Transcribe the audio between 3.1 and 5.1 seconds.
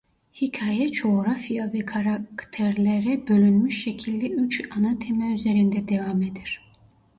bölünmüş şekilde üç ana